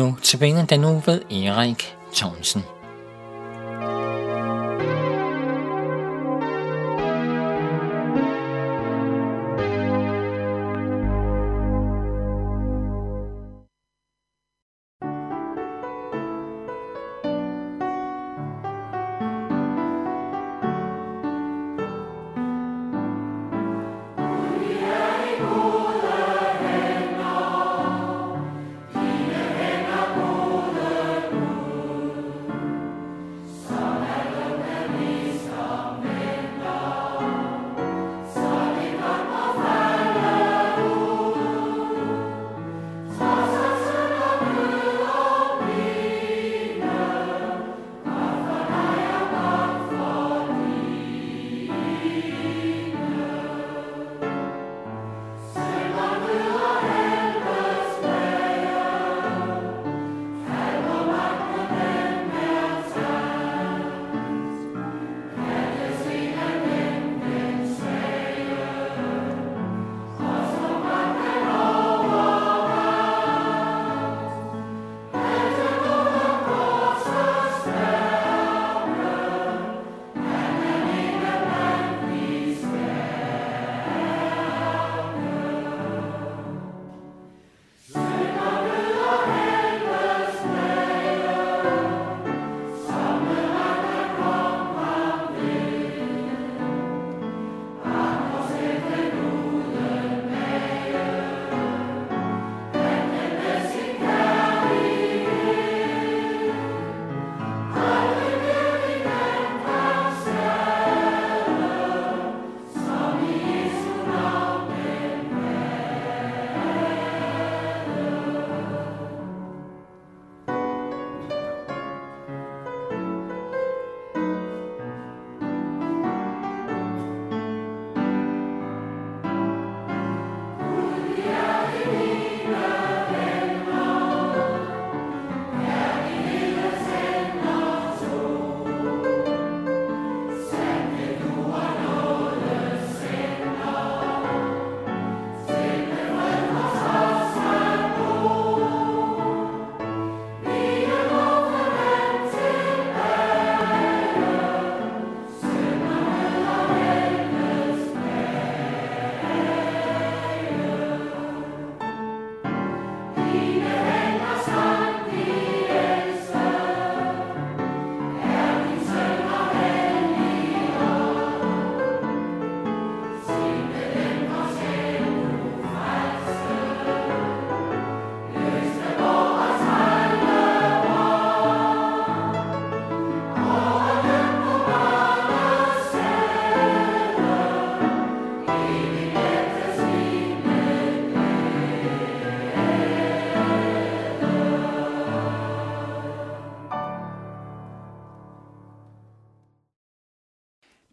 [0.00, 2.79] Nu benen den nu ved Erik Thomsen.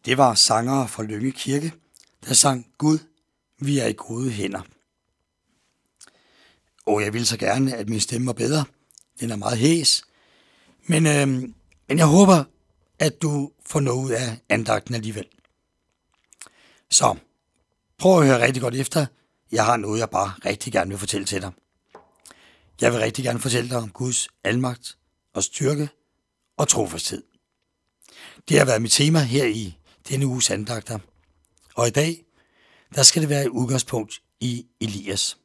[0.07, 1.73] Det var sangere fra Lønge Kirke,
[2.27, 2.99] der sang Gud,
[3.59, 4.61] vi er i gode hænder.
[6.85, 8.65] Og jeg ville så gerne, at min stemme var bedre.
[9.19, 10.03] Den er meget hæs.
[10.85, 11.27] Men, øh,
[11.87, 12.43] men jeg håber,
[12.99, 15.25] at du får noget ud af andagten alligevel.
[16.89, 17.15] Så
[17.97, 19.05] prøv at høre rigtig godt efter.
[19.51, 21.51] Jeg har noget, jeg bare rigtig gerne vil fortælle til dig.
[22.81, 24.97] Jeg vil rigtig gerne fortælle dig om Guds almagt
[25.33, 25.89] og styrke
[26.57, 27.23] og trofasthed.
[28.49, 29.77] Det har været mit tema her i
[30.09, 30.99] denne uges andagter.
[31.75, 32.25] Og i dag,
[32.95, 35.37] der skal det være et udgangspunkt i Elias.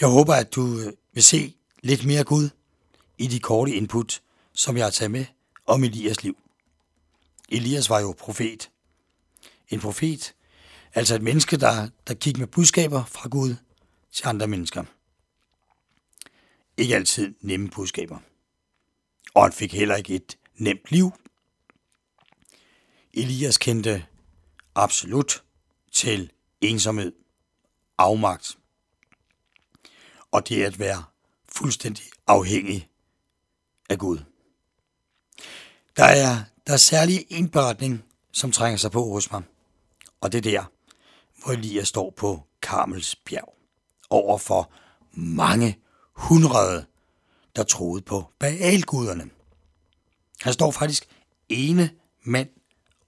[0.00, 2.48] Jeg håber, at du øh, vil se lidt mere Gud
[3.18, 4.22] i de korte input,
[4.52, 5.24] som jeg har taget med
[5.66, 6.36] om Elias liv.
[7.48, 8.70] Elias var jo profet.
[9.68, 10.34] En profet,
[10.94, 13.54] altså et menneske, der, der gik med budskaber fra Gud
[14.12, 14.84] til andre mennesker.
[16.76, 18.18] Ikke altid nemme budskaber.
[19.34, 21.12] Og han fik heller ikke et nemt liv,
[23.16, 24.06] Elias kendte
[24.74, 25.44] absolut
[25.92, 27.12] til ensomhed,
[27.98, 28.58] afmagt
[30.30, 31.04] og det at være
[31.48, 32.90] fuldstændig afhængig
[33.90, 34.18] af Gud.
[35.96, 39.42] Der er, der er særlig en beretning, som trænger sig på hos mig,
[40.20, 40.64] og det er der,
[41.42, 43.54] hvor Elias står på Karmels bjerg,
[44.10, 44.72] over for
[45.12, 45.78] mange
[46.12, 46.86] hundrede,
[47.56, 49.30] der troede på Baalguderne.
[50.40, 51.08] Han står faktisk
[51.48, 51.90] ene
[52.22, 52.48] mand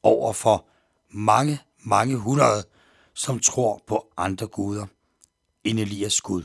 [0.06, 0.66] over for
[1.10, 2.64] mange, mange hundrede,
[3.14, 4.86] som tror på andre guder
[5.64, 6.44] end Elias Gud.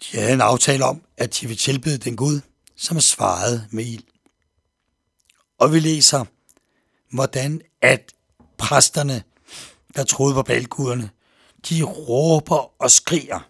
[0.00, 2.40] De havde en aftale om, at de ville tilbede den Gud,
[2.76, 4.04] som svarede med ild.
[5.58, 6.24] Og vi læser,
[7.10, 8.14] hvordan at
[8.58, 9.24] præsterne,
[9.96, 11.10] der troede på balguderne,
[11.68, 13.40] de råber og skriger.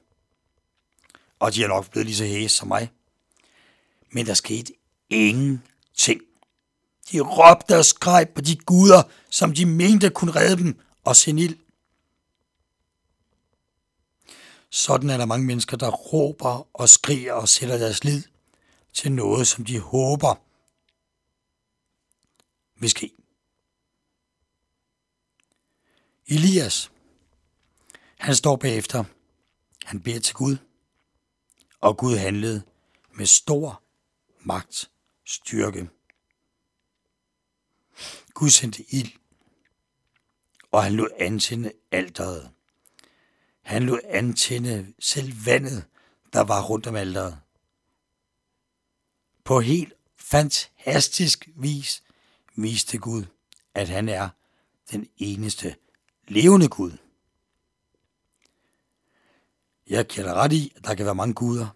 [1.39, 2.91] Og de er nok blevet lige så hæse som mig.
[4.13, 4.73] Men der skete
[5.11, 6.21] ingenting.
[7.13, 11.43] De råbte og skreg på de guder, som de mente kunne redde dem og sende
[11.43, 11.59] ild.
[14.71, 18.23] Sådan er der mange mennesker, der råber og skriger og sætter deres lid
[18.93, 20.35] til noget, som de håber
[22.81, 23.15] vil ske.
[26.27, 26.91] Elias,
[28.19, 29.05] han står bagefter.
[29.85, 30.57] Han beder til Gud,
[31.81, 32.63] og Gud handlede
[33.13, 33.83] med stor
[34.41, 34.91] magt,
[35.27, 35.89] styrke.
[38.45, 39.13] Gud sendte ild,
[40.73, 42.51] og han lod antænde alteret.
[43.63, 45.85] Han lod antænde selv vandet,
[46.33, 47.41] der var rundt om alteret.
[49.45, 52.03] På helt fantastisk vis
[52.57, 53.25] viste Gud,
[53.75, 54.29] at han er
[54.91, 55.77] den eneste
[56.29, 56.93] levende Gud.
[59.87, 61.69] Jeg giver dig ret i, at der kan være mange guder,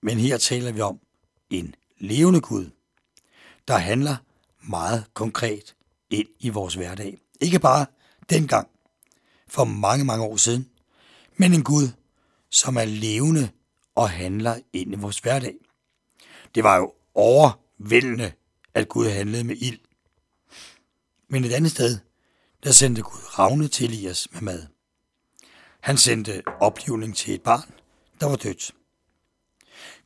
[0.00, 1.00] men her taler vi om
[1.50, 2.70] en levende Gud,
[3.68, 4.16] der handler
[4.60, 5.74] meget konkret
[6.12, 7.18] ind i vores hverdag.
[7.40, 7.86] Ikke bare
[8.30, 8.68] dengang,
[9.48, 10.68] for mange, mange år siden,
[11.36, 11.88] men en Gud,
[12.50, 13.50] som er levende
[13.94, 15.54] og handler ind i vores hverdag.
[16.54, 18.32] Det var jo overvældende,
[18.74, 19.78] at Gud handlede med ild.
[21.28, 21.98] Men et andet sted,
[22.64, 24.66] der sendte Gud ravne til Elias med mad.
[25.80, 27.72] Han sendte oplivning til et barn,
[28.20, 28.74] der var dødt.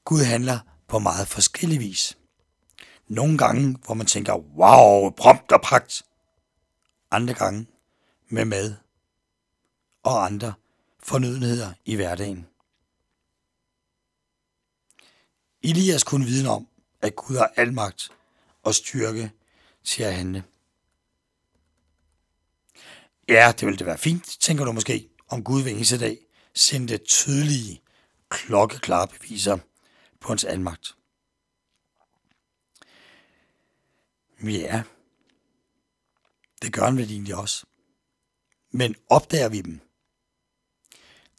[0.04, 0.58] Gud handler
[0.88, 2.18] på meget forskellig vis.
[3.08, 6.02] Nogle gange, hvor man tænker, wow, prompt og pragt.
[7.10, 7.66] Andre gange
[8.28, 8.74] med mad
[10.02, 10.54] og andre
[10.98, 12.46] fornødenheder i hverdagen.
[15.62, 16.68] Elias kunne vide om,
[17.00, 18.10] at Gud har al magt
[18.62, 19.32] og styrke
[19.84, 20.44] til at handle.
[23.28, 26.18] Ja, det ville det være fint, tænker du måske, om Gud hver eneste dag
[26.54, 27.82] sendte tydelige,
[28.28, 29.58] klokkeklare beviser
[30.20, 30.96] på hans almagt.
[34.42, 34.82] Ja,
[36.62, 37.66] det gør han vel egentlig også.
[38.70, 39.80] Men opdager vi dem?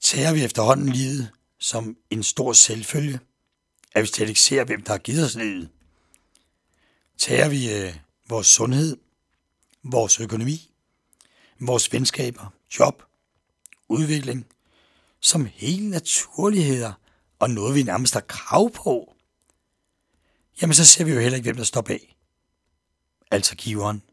[0.01, 3.19] Tager vi efterhånden livet som en stor selvfølge,
[3.95, 5.69] at vi slet ikke ser, hvem der har givet os livet?
[7.17, 7.95] Tager vi øh,
[8.29, 8.97] vores sundhed,
[9.83, 10.71] vores økonomi,
[11.59, 13.03] vores venskaber, job,
[13.87, 14.47] udvikling,
[15.19, 16.93] som hele naturligheder
[17.39, 19.15] og noget, vi nærmest har krav på,
[20.61, 22.16] jamen så ser vi jo heller ikke, hvem der står bag.
[23.31, 24.03] Altså giveren.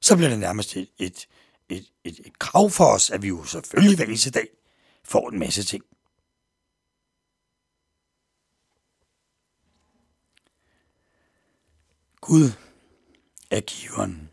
[0.00, 1.28] Så bliver det nærmest et, et,
[1.68, 4.48] et, et, et krav for os, at vi jo selvfølgelig hver eneste dag
[5.04, 5.84] får en masse ting.
[12.20, 12.50] Gud
[13.50, 14.30] er giveren,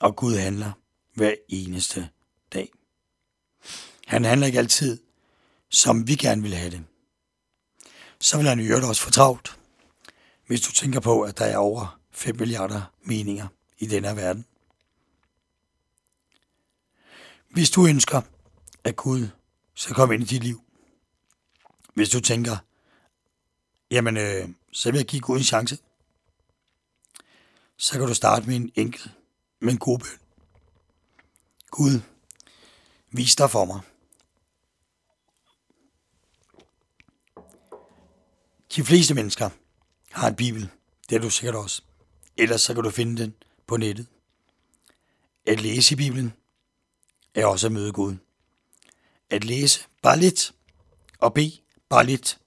[0.00, 0.72] og Gud handler
[1.14, 2.10] hver eneste
[2.52, 2.72] dag.
[4.06, 5.00] Han handler ikke altid,
[5.70, 6.84] som vi gerne vil have det.
[8.20, 9.58] Så vil han jo også fortravlt,
[10.46, 14.46] hvis du tænker på, at der er over 5 milliarder meninger i denne verden.
[17.50, 18.22] Hvis du ønsker,
[18.84, 19.28] at Gud
[19.74, 20.62] skal komme ind i dit liv,
[21.94, 22.56] hvis du tænker,
[23.90, 25.78] jamen, øh, så vil jeg give Gud en chance,
[27.76, 29.10] så kan du starte med en enkel,
[29.60, 30.18] men god bøn.
[31.70, 32.00] Gud,
[33.10, 33.80] vis dig for mig.
[38.76, 39.50] De fleste mennesker
[40.10, 40.70] har en bibel.
[41.08, 41.82] Det er du sikkert også.
[42.36, 43.34] Ellers så kan du finde den
[43.66, 44.06] på nettet.
[45.46, 46.32] At læse i Bibelen
[47.34, 48.16] er også at møde Gud.
[49.30, 50.54] At læse bare lidt
[51.18, 52.40] og bede bare lidt,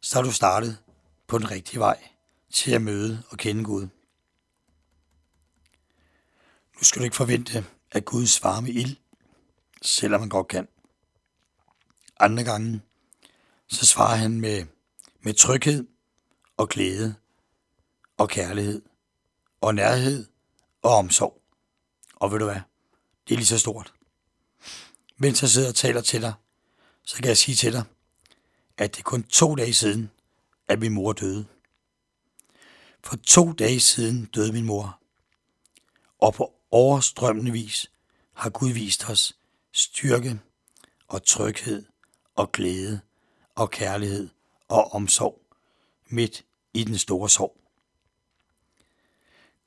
[0.00, 0.78] så har du startet
[1.26, 2.08] på den rigtige vej
[2.52, 3.82] til at møde og kende Gud.
[6.76, 8.96] Nu skal du ikke forvente, at Gud svarer med ild,
[9.82, 10.68] selvom man godt kan.
[12.20, 12.80] Andre gange,
[13.68, 14.66] så svarer han med,
[15.20, 15.86] med tryghed
[16.56, 17.14] og glæde
[18.18, 18.82] og kærlighed
[19.60, 20.26] og nærhed
[20.82, 21.42] og omsorg.
[22.14, 22.60] Og ved du hvad?
[23.28, 23.94] Det er lige så stort.
[25.16, 26.32] Mens jeg sidder og taler til dig,
[27.04, 27.84] så kan jeg sige til dig,
[28.76, 30.10] at det er kun to dage siden,
[30.68, 31.46] at min mor døde.
[33.04, 35.00] For to dage siden døde min mor.
[36.18, 37.90] Og på overstrømmende vis
[38.34, 39.36] har Gud vist os
[39.72, 40.40] styrke
[41.08, 41.84] og tryghed
[42.34, 43.00] og glæde
[43.54, 44.28] og kærlighed
[44.68, 45.42] og omsorg
[46.06, 46.44] midt
[46.74, 47.67] i den store sorg.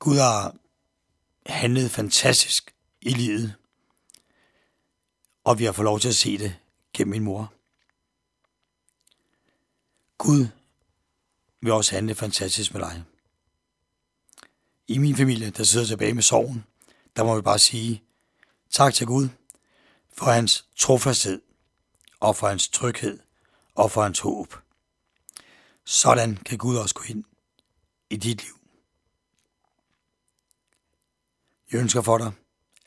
[0.02, 0.56] Gud har
[1.46, 3.54] handlet fantastisk i livet,
[5.44, 6.58] og vi har fået lov til at se det
[6.94, 7.52] gennem min mor.
[10.18, 10.46] Gud
[11.60, 13.04] vil også handle fantastisk med dig.
[14.88, 16.64] I min familie, der sidder tilbage med sorgen,
[17.16, 18.02] der må vi bare sige
[18.70, 19.28] tak til Gud
[20.12, 21.42] for hans trofasthed
[22.20, 23.18] og for hans tryghed
[23.74, 24.54] og for hans håb.
[25.84, 27.24] Sådan kan Gud også gå ind
[28.10, 28.61] i dit liv.
[31.72, 32.32] Jeg ønsker for dig,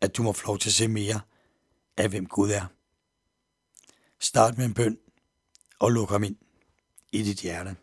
[0.02, 1.22] at du må få lov til at se mere
[1.98, 2.66] af, hvem Gud er.
[4.20, 4.98] Start med en bøn
[5.80, 6.36] og luk ham ind
[7.12, 7.76] i dit hjerte.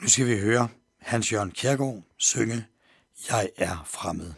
[0.00, 2.66] Nu skal vi høre Hans Jørgen Kjærgaard synge
[3.28, 4.32] Jeg er fremmed.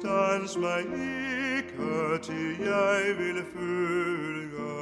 [0.00, 0.80] Stans mig
[1.56, 4.72] ikke, til jeg vil følge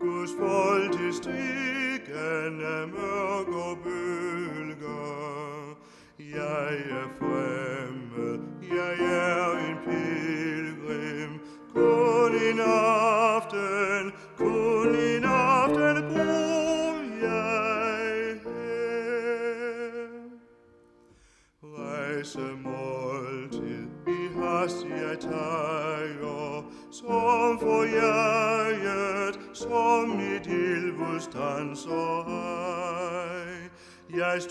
[0.00, 5.76] Guds vold til strikken af mørk og bølger.
[6.18, 6.68] Jeg
[7.00, 8.38] er fremmed,
[8.78, 11.32] jeg er en pilgrim,
[11.74, 13.43] kun en aften,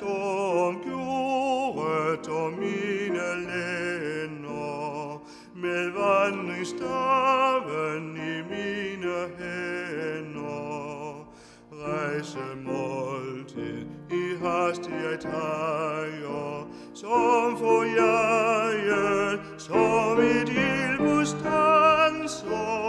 [0.01, 5.21] Jeg omgjort og mine lænder,
[5.55, 11.27] med vandringsstaven i mine hænder.
[11.71, 22.83] Rejse måltid i hast jeg tager, som for jaget, som i tilbud danser.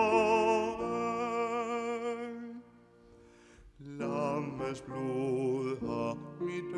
[3.79, 5.44] Lammes blod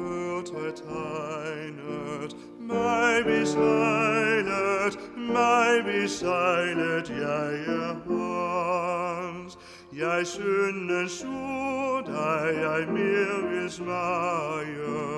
[0.06, 9.58] mit dørtræ mei beseilet, mei beseilet, besejlet, jeg er hans.
[9.92, 15.16] Jeg synden så dig, jeg mere vil smage,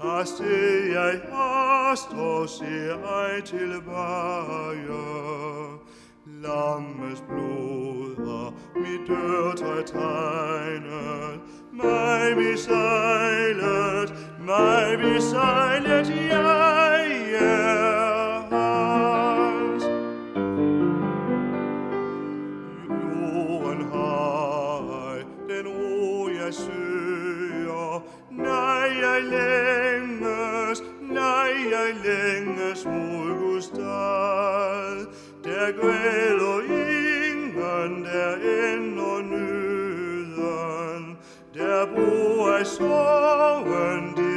[0.00, 4.88] Afsted jeg hast og ser ej tilbage.
[6.42, 11.40] Lammes blod har mit dørtræ tegnet,
[11.72, 13.27] mig besejlet,
[14.48, 17.06] mig besejlet, jeg
[17.40, 19.84] er hans.
[22.88, 24.78] Jorden har
[25.08, 34.96] ej den ro, jeg søger, nej, jeg længes, nej, jeg længes mod Guds stad.
[35.44, 41.18] Der gælder ingen, der ender nøden,
[41.54, 44.27] der bruger ej sorgen,